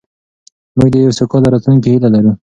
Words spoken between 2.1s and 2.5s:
لرو.